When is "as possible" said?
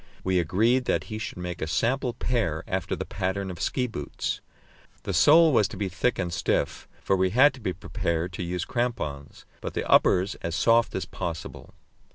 10.95-11.75